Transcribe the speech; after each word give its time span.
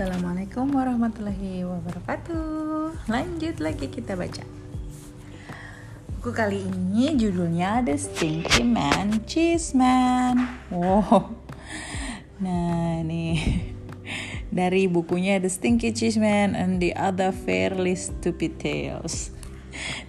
Assalamualaikum 0.00 0.72
warahmatullahi 0.72 1.60
wabarakatuh. 1.60 3.04
Lanjut 3.12 3.60
lagi 3.60 3.84
kita 3.92 4.16
baca. 4.16 4.40
Buku 6.16 6.32
kali 6.32 6.64
ini 6.64 7.20
judulnya 7.20 7.84
The 7.84 8.00
Stinky 8.00 8.64
Man 8.64 9.20
Cheese 9.28 9.76
Man. 9.76 10.56
Wow. 10.72 11.36
Nah, 12.40 13.04
nih 13.04 13.44
dari 14.64 14.88
bukunya 14.88 15.36
The 15.36 15.52
Stinky 15.52 15.92
Cheese 15.92 16.16
Man 16.16 16.56
and 16.56 16.80
the 16.80 16.96
Other 16.96 17.28
Fairly 17.28 17.92
Stupid 17.92 18.56
Tales. 18.56 19.36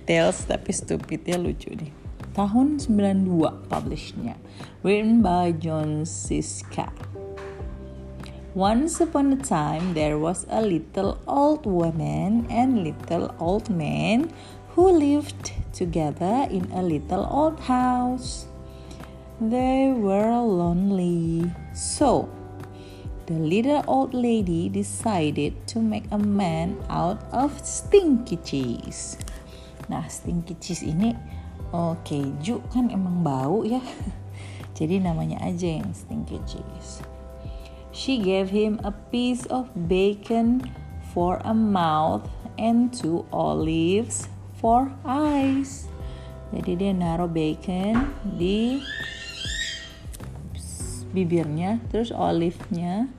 Tales 0.08 0.40
tapi 0.48 0.72
stupidnya 0.72 1.36
lucu 1.36 1.68
nih. 1.68 1.92
Tahun 2.32 2.80
92 2.80 3.28
publishnya. 3.68 4.40
Written 4.88 5.20
by 5.20 5.52
John 5.52 6.08
Siska. 6.08 7.11
Once 8.52 9.00
upon 9.00 9.32
a 9.32 9.40
time, 9.40 9.94
there 9.94 10.20
was 10.20 10.46
a 10.52 10.60
little 10.60 11.16
old 11.26 11.66
woman 11.66 12.44
and 12.52 12.84
little 12.84 13.34
old 13.40 13.70
man 13.72 14.28
who 14.76 14.92
lived 14.92 15.56
together 15.72 16.52
in 16.52 16.68
a 16.76 16.84
little 16.84 17.24
old 17.32 17.58
house. 17.64 18.52
They 19.40 19.96
were 19.96 20.36
lonely, 20.44 21.48
so 21.72 22.28
the 23.26 23.40
little 23.40 23.88
old 23.88 24.14
lady 24.14 24.68
decided 24.68 25.56
to 25.72 25.80
make 25.80 26.12
a 26.12 26.20
man 26.20 26.76
out 26.92 27.24
of 27.32 27.56
stinky 27.64 28.36
cheese. 28.44 29.16
Nah, 29.88 30.12
stinky 30.12 30.60
cheese 30.60 30.84
ini 30.84 31.16
oh, 31.72 31.96
keju 32.04 32.60
kan 32.68 32.92
emang 32.92 33.24
bau 33.24 33.64
ya. 33.64 33.80
Jadi 34.78 35.00
namanya 35.00 35.40
aja 35.40 35.80
yang 35.80 35.96
stinky 35.96 36.44
cheese. 36.44 37.00
She 37.92 38.24
gave 38.24 38.50
him 38.50 38.80
a 38.88 38.92
piece 38.92 39.46
of 39.52 39.70
bacon 39.76 40.64
for 41.12 41.44
a 41.44 41.54
mouth 41.54 42.26
and 42.56 42.90
two 42.90 43.28
olives 43.36 44.32
for 44.58 44.92
eyes. 45.04 45.92
Jadi 46.52 46.72
dia 46.80 46.92
naruh 46.96 47.32
bacon 47.32 48.16
di 48.24 48.80
bibirnya, 51.12 51.84
terus 51.92 52.16
olive-nya 52.16 53.12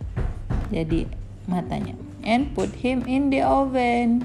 jadi 0.73 1.05
matanya. 1.45 1.97
And 2.25 2.57
put 2.57 2.73
him 2.81 3.05
in 3.05 3.29
the 3.29 3.45
oven. 3.45 4.25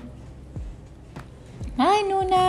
Hi 1.75 2.07
Nuna. 2.07 2.47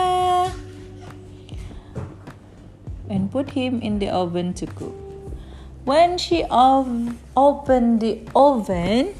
And 3.08 3.32
put 3.32 3.56
him 3.56 3.80
in 3.80 3.98
the 3.98 4.12
oven 4.12 4.52
to 4.60 4.68
cook. 4.68 5.07
When 5.88 6.18
she 6.18 6.44
ov- 6.50 7.16
opened 7.34 8.02
the 8.04 8.20
oven, 8.36 9.14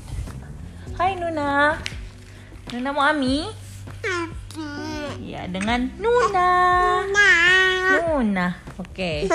Hai 0.98 1.14
Nuna. 1.16 1.80
Nuna 2.68 2.92
mau? 2.92 3.16
Ya, 5.16 5.48
dengan 5.48 5.96
Nuna. 5.96 7.08
Nuna. 7.88 8.54
Oke. 8.76 8.84
Okay. 8.84 9.30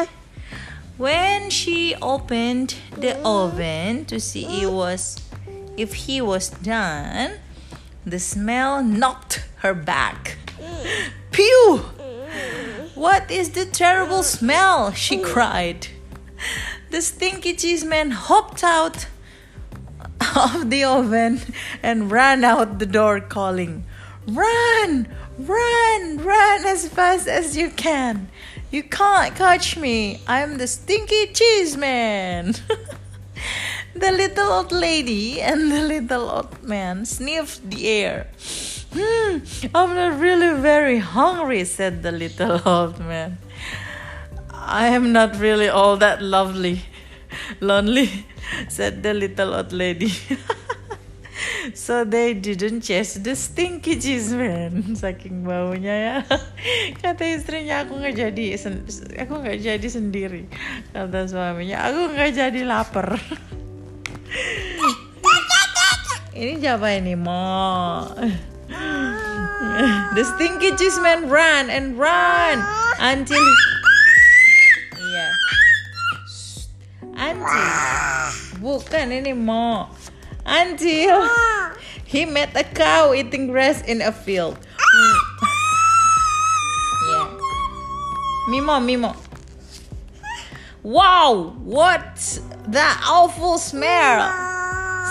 When 1.01 1.49
she 1.49 1.95
opened 1.97 2.75
the 2.93 3.17
oven 3.25 4.05
to 4.13 4.19
see 4.19 4.45
it 4.61 4.69
was 4.69 5.17
if 5.75 6.05
he 6.05 6.21
was 6.21 6.53
done, 6.61 7.41
the 8.05 8.19
smell 8.19 8.83
knocked 8.83 9.41
her 9.65 9.73
back. 9.73 10.37
Pew! 11.31 11.81
What 12.93 13.31
is 13.31 13.57
the 13.57 13.65
terrible 13.65 14.21
smell? 14.21 14.93
she 14.93 15.17
cried. 15.17 15.87
The 16.93 17.01
stinky 17.01 17.55
cheese 17.55 17.83
man 17.83 18.11
hopped 18.11 18.63
out 18.63 19.07
of 20.35 20.69
the 20.69 20.83
oven 20.83 21.41
and 21.81 22.11
ran 22.11 22.43
out 22.43 22.77
the 22.77 22.85
door 22.85 23.19
calling, 23.19 23.83
Run! 24.27 25.07
Run! 25.39 26.17
Run 26.17 26.65
as 26.67 26.87
fast 26.87 27.27
as 27.27 27.57
you 27.57 27.71
can! 27.71 28.29
You 28.69 28.83
can't 28.83 29.35
catch 29.35 29.75
me! 29.75 30.21
I'm 30.27 30.59
the 30.59 30.67
stinky 30.67 31.33
cheese 31.33 31.75
man! 31.75 32.53
the 33.95 34.11
little 34.11 34.51
old 34.51 34.71
lady 34.71 35.41
and 35.41 35.71
the 35.71 35.81
little 35.81 36.29
old 36.29 36.61
man 36.61 37.05
sniffed 37.05 37.71
the 37.71 37.87
air. 37.87 38.27
Hmm, 38.93 39.39
I'm 39.73 39.95
not 39.95 40.19
really 40.19 40.61
very 40.61 40.99
hungry, 40.99 41.65
said 41.65 42.03
the 42.03 42.11
little 42.11 42.61
old 42.63 42.99
man. 42.99 43.39
I 44.73 44.89
am 44.89 45.13
not 45.13 45.37
really 45.37 45.69
all 45.69 45.97
that 46.01 46.25
lovely, 46.25 46.81
lonely, 47.61 48.25
said 48.69 49.05
the 49.05 49.13
little 49.13 49.53
old 49.53 49.69
lady. 49.71 50.09
so 51.77 52.01
they 52.01 52.33
didn't 52.33 52.81
chase 52.81 53.13
the 53.21 53.37
stinky 53.37 54.01
cheese 54.01 54.33
man. 54.33 54.97
Saking 54.97 55.45
baunya 55.45 55.93
ya. 55.93 56.15
Kata 57.05 57.21
istrinya 57.21 57.85
aku 57.85 58.01
nggak 58.01 58.17
jadi, 58.17 58.57
aku 59.21 59.33
nggak 59.45 59.61
jadi 59.61 59.87
sendiri. 59.93 60.49
Kata 60.89 61.29
suaminya 61.29 61.93
aku 61.93 62.17
nggak 62.17 62.31
jadi 62.33 62.61
lapar. 62.65 63.13
ini 66.33 66.57
siapa 66.57 66.97
ini 66.97 67.13
mo? 67.13 68.09
The 70.17 70.23
stinky 70.33 70.73
cheese 70.81 70.97
man 70.97 71.29
ran 71.29 71.69
and 71.69 71.93
ran 71.93 72.57
until 72.97 73.37
Until 77.43 78.59
bukan 78.63 79.11
ini 79.11 79.35
mo. 79.35 79.91
Until 80.43 81.27
he 82.03 82.23
met 82.23 82.55
a 82.55 82.63
cow 82.63 83.11
eating 83.11 83.47
grass 83.51 83.83
in 83.83 83.99
a 84.03 84.11
field. 84.11 84.59
Yeah. 87.03 87.27
Mimo, 88.47 88.79
Mimo. 88.79 89.15
Wow, 90.83 91.55
what 91.63 92.19
that 92.67 92.99
awful 93.07 93.57
smell? 93.57 94.27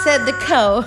Said 0.04 0.28
the 0.28 0.36
cow. 0.44 0.84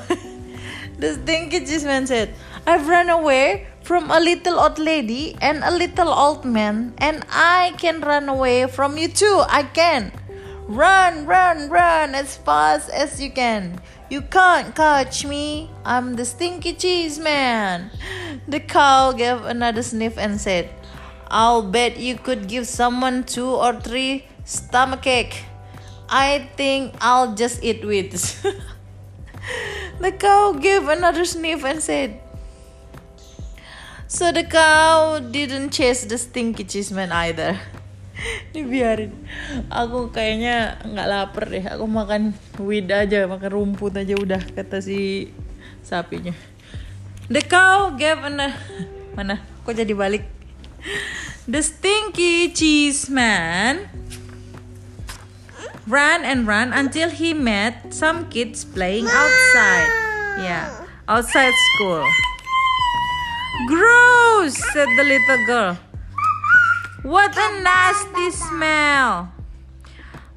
the 1.01 1.17
stinky 1.17 1.65
man 1.85 2.05
said, 2.05 2.33
I've 2.65 2.87
run 2.87 3.09
away 3.09 3.65
from 3.81 4.09
a 4.09 4.19
little 4.19 4.59
old 4.59 4.77
lady 4.77 5.37
and 5.41 5.63
a 5.63 5.71
little 5.71 6.09
old 6.09 6.45
man, 6.45 6.93
and 6.97 7.25
I 7.29 7.73
can 7.77 8.01
run 8.01 8.29
away 8.29 8.67
from 8.67 8.97
you 8.97 9.07
too. 9.07 9.41
I 9.49 9.63
can. 9.63 10.13
Run, 10.67 11.27
run, 11.27 11.69
run 11.69 12.15
as 12.15 12.37
fast 12.37 12.89
as 12.89 13.21
you 13.21 13.29
can. 13.29 13.79
You 14.09 14.21
can't 14.21 14.73
catch 14.73 15.23
me. 15.23 15.69
I'm 15.85 16.15
the 16.15 16.25
stinky 16.25 16.73
cheese 16.73 17.19
man. 17.19 17.91
The 18.47 18.59
cow 18.59 19.11
gave 19.11 19.45
another 19.45 19.83
sniff 19.83 20.17
and 20.17 20.41
said, 20.41 20.73
I'll 21.27 21.61
bet 21.61 21.97
you 21.97 22.17
could 22.17 22.47
give 22.47 22.65
someone 22.65 23.25
two 23.25 23.45
or 23.45 23.79
three 23.79 24.25
stomachache. 24.43 25.45
I 26.09 26.49
think 26.57 26.95
I'll 26.99 27.35
just 27.35 27.63
eat 27.63 27.85
weeds. 27.85 28.41
the 29.99 30.11
cow 30.13 30.53
gave 30.53 30.87
another 30.87 31.25
sniff 31.25 31.63
and 31.63 31.81
said, 31.81 32.19
So 34.07 34.31
the 34.31 34.43
cow 34.43 35.19
didn't 35.19 35.73
chase 35.77 36.05
the 36.05 36.17
stinky 36.17 36.63
cheese 36.63 36.91
man 36.91 37.11
either. 37.11 37.59
Dibiarin. 38.55 39.11
Aku 39.67 40.11
kayaknya 40.11 40.79
nggak 40.83 41.09
lapar 41.09 41.45
deh. 41.51 41.65
Aku 41.65 41.85
makan 41.87 42.31
weed 42.61 42.87
aja, 42.87 43.27
makan 43.27 43.51
rumput 43.51 43.95
aja 43.95 44.15
udah 44.15 44.39
kata 44.39 44.79
si 44.79 45.31
sapinya. 45.83 46.31
The 47.27 47.41
cow 47.41 47.97
gave 47.97 48.21
a 48.21 48.29
mana? 49.15 49.41
Kok 49.65 49.75
jadi 49.75 49.93
balik? 49.97 50.23
The 51.49 51.61
stinky 51.61 52.53
cheese 52.53 53.09
man 53.09 53.89
ran 55.85 56.25
and 56.25 56.49
ran 56.49 56.73
until 56.73 57.09
he 57.09 57.33
met 57.33 57.93
some 57.93 58.29
kids 58.29 58.65
playing 58.65 59.05
outside. 59.05 59.89
Yeah, 60.41 60.85
outside 61.07 61.53
school. 61.73 62.05
Gross, 63.69 64.57
said 64.73 64.89
the 64.97 65.05
little 65.05 65.41
girl. 65.45 65.77
What 67.05 67.37
a 67.37 67.61
nasty 67.61 68.31
smell. 68.31 69.29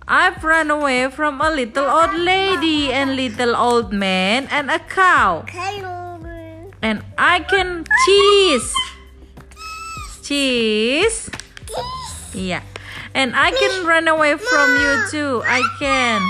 I've 0.07 0.45
run 0.45 0.71
away 0.71 1.09
from 1.09 1.41
a 1.41 1.51
little 1.51 1.87
old 1.89 2.13
lady 2.13 2.93
and 2.93 3.17
little 3.17 3.57
old 3.57 3.91
man 3.91 4.49
and 4.51 4.71
a 4.71 4.79
cow. 4.79 5.47
And 6.83 7.03
I 7.17 7.41
can 7.41 7.87
cheese. 8.05 8.75
Cheese. 10.23 11.31
Yeah. 12.35 12.61
And 13.15 13.35
I 13.35 13.51
can 13.51 13.87
run 13.87 14.07
away 14.07 14.37
from 14.37 14.77
you 14.77 15.09
too. 15.09 15.43
I 15.49 15.65
can. 15.79 16.21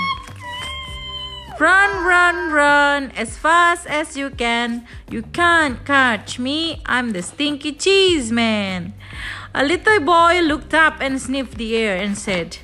Run, 1.59 2.07
run, 2.07 2.55
run 2.55 3.11
as 3.19 3.35
fast 3.35 3.83
as 3.83 4.15
you 4.15 4.31
can. 4.31 4.87
You 5.11 5.27
can't 5.35 5.83
catch 5.83 6.39
me. 6.39 6.79
I'm 6.87 7.11
the 7.11 7.19
stinky 7.19 7.75
cheese 7.75 8.31
man. 8.31 8.95
A 9.51 9.67
little 9.67 9.99
boy 9.99 10.39
looked 10.39 10.71
up 10.71 11.03
and 11.03 11.19
sniffed 11.19 11.59
the 11.59 11.75
air 11.75 11.99
and 11.99 12.15
said, 12.15 12.63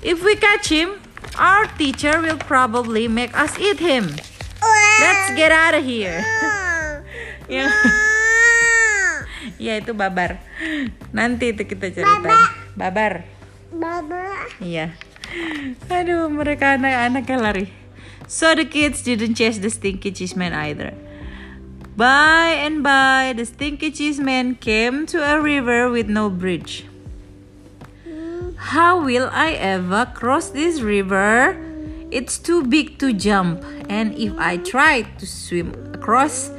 If 0.00 0.24
we 0.24 0.40
catch 0.40 0.72
him, 0.72 0.96
our 1.36 1.68
teacher 1.76 2.24
will 2.24 2.40
probably 2.40 3.04
make 3.04 3.36
us 3.36 3.60
eat 3.60 3.84
him. 3.84 4.16
Let's 5.04 5.36
get 5.36 5.52
out 5.52 5.76
of 5.76 5.84
here. 5.84 6.24
ya. 7.52 7.68
ya 9.60 9.76
itu 9.84 9.92
babar. 9.92 10.40
Nanti 11.12 11.52
itu 11.52 11.68
kita 11.68 11.92
ceritain. 11.92 12.48
Babar. 12.80 13.28
Baba. 13.68 14.48
Iya. 14.56 14.96
Aduh, 15.92 16.32
mereka 16.32 16.80
anak-anak 16.80 17.28
yang 17.28 17.44
lari. 17.44 17.81
So 18.32 18.54
the 18.54 18.64
kids 18.64 19.02
didn't 19.02 19.34
chase 19.34 19.58
the 19.58 19.68
stinky 19.68 20.10
cheese 20.10 20.34
man 20.34 20.54
either. 20.54 20.94
By 21.98 22.56
and 22.64 22.82
by, 22.82 23.34
the 23.36 23.44
stinky 23.44 23.90
cheese 23.90 24.18
man 24.18 24.54
came 24.54 25.04
to 25.08 25.20
a 25.20 25.38
river 25.38 25.90
with 25.90 26.08
no 26.08 26.30
bridge. 26.30 26.86
How 28.56 29.04
will 29.04 29.28
I 29.30 29.52
ever 29.52 30.06
cross 30.14 30.48
this 30.48 30.80
river? 30.80 31.60
It's 32.10 32.38
too 32.38 32.64
big 32.64 32.98
to 33.00 33.12
jump, 33.12 33.62
and 33.90 34.16
if 34.16 34.32
I 34.38 34.56
try 34.56 35.02
to 35.02 35.26
swim 35.26 35.92
across, 35.92 36.50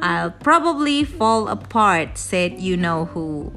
I'll 0.00 0.32
probably 0.32 1.02
fall 1.02 1.48
apart, 1.48 2.18
said 2.18 2.60
you 2.60 2.76
know 2.76 3.06
who. 3.06 3.54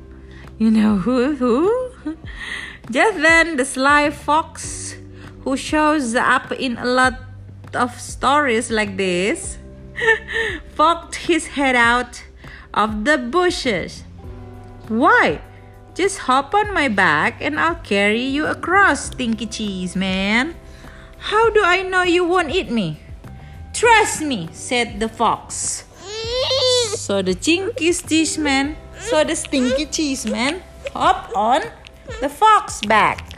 You 0.57 0.71
know 0.71 0.95
who? 0.95 1.35
Who? 1.35 2.15
Just 2.89 3.19
then, 3.19 3.57
the 3.57 3.65
sly 3.65 4.11
fox, 4.11 4.95
who 5.43 5.57
shows 5.57 6.15
up 6.15 6.53
in 6.53 6.77
a 6.77 6.85
lot 6.85 7.19
of 7.75 7.99
stories 7.99 8.71
like 8.71 8.97
this, 8.97 9.57
poked 10.75 11.27
his 11.27 11.59
head 11.59 11.75
out 11.75 12.23
of 12.73 13.05
the 13.05 13.17
bushes. 13.17 14.03
Why? 14.87 15.41
Just 15.93 16.27
hop 16.27 16.53
on 16.53 16.73
my 16.73 16.87
back 16.87 17.41
and 17.41 17.59
I'll 17.59 17.79
carry 17.83 18.23
you 18.23 18.47
across, 18.47 19.11
Stinky 19.11 19.45
Cheese 19.45 19.95
Man. 19.95 20.55
How 21.31 21.49
do 21.49 21.63
I 21.63 21.83
know 21.83 22.03
you 22.03 22.23
won't 22.25 22.51
eat 22.51 22.69
me? 22.69 22.99
Trust 23.73 24.21
me, 24.21 24.49
said 24.51 24.99
the 24.99 25.09
fox. 25.09 25.83
So 26.95 27.21
the 27.21 27.35
Chinky 27.35 27.91
Cheese 27.91 28.37
Man, 28.37 28.77
so 28.99 29.23
the 29.23 29.35
Stinky 29.35 29.85
Cheese 29.85 30.25
Man 30.25 30.63
hop 30.93 31.31
on 31.35 31.61
the 32.21 32.29
fox 32.29 32.81
back. 32.87 33.35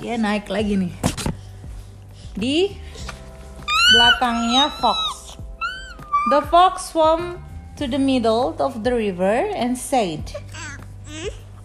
Dia 0.00 0.16
naik 0.16 0.48
lagi 0.48 0.80
nih. 0.80 1.09
Di 2.40 2.72
belakangnya 3.92 4.72
fox. 4.80 5.36
The 6.32 6.40
fox 6.48 6.88
swam 6.88 7.36
to 7.76 7.84
the 7.84 8.00
middle 8.00 8.56
of 8.56 8.80
the 8.80 8.96
river 8.96 9.52
and 9.52 9.76
said, 9.76 10.32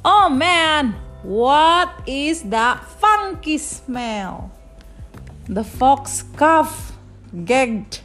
Oh 0.04 0.28
man, 0.28 1.00
what 1.24 1.96
is 2.06 2.44
that 2.52 2.84
funky 3.00 3.58
smell? 3.58 4.52
The 5.48 5.64
fox 5.64 6.28
coughed, 6.36 6.92
gagged, 7.46 8.02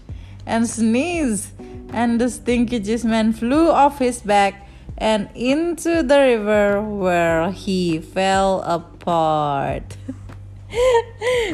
and 0.47 0.63
sneezed, 0.63 1.51
and 1.91 2.21
the 2.21 2.31
stinky 2.31 2.79
cheese 2.79 3.05
man 3.05 3.33
flew 3.33 3.71
off 3.71 3.99
his 3.99 4.23
back 4.23 4.71
and 4.97 5.29
into 5.35 6.03
the 6.07 6.39
river 6.39 6.81
where 6.81 7.51
he 7.51 7.99
fell 7.99 8.63
apart. 8.63 9.97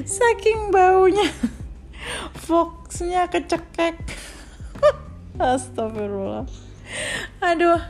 Saking 0.05 0.71
baunya, 0.71 1.29
foxnya 2.45 3.27
kecekek. 3.33 3.97
Astagfirullah. 5.41 6.49
Aduh. 7.41 7.81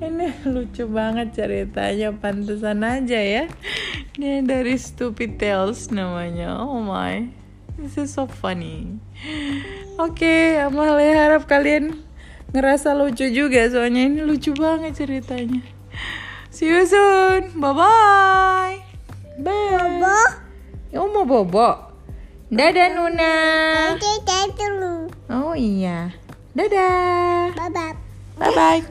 Ini 0.00 0.48
lucu 0.48 0.88
banget 0.88 1.36
ceritanya, 1.36 2.08
pantesan 2.16 2.80
aja 2.80 3.20
ya. 3.20 3.44
Ini 4.16 4.40
dari 4.48 4.80
Stupid 4.80 5.36
Tales 5.36 5.92
namanya. 5.92 6.64
Oh 6.64 6.80
my. 6.80 7.28
This 7.76 7.96
is 7.96 8.12
so 8.16 8.24
funny. 8.28 9.00
Oke, 10.00 10.24
okay, 10.24 10.60
Amalia 10.60 11.16
harap 11.16 11.44
kalian 11.48 12.00
ngerasa 12.52 12.96
lucu 12.96 13.28
juga 13.28 13.68
soalnya 13.68 14.08
ini 14.08 14.20
lucu 14.24 14.52
banget 14.56 15.00
ceritanya. 15.00 15.60
See 16.48 16.68
you 16.68 16.84
soon. 16.84 17.56
Bye. 17.60 17.76
Bye. 17.76 18.89
Bobo. 21.30 21.70
Dadah 22.50 22.90
Nuna. 22.90 23.34
Dulu. 24.58 25.06
Oh 25.30 25.54
iya. 25.54 26.10
Dadah. 26.58 27.54
Baba. 27.54 27.94
Bye 28.34 28.50
bye. 28.50 28.82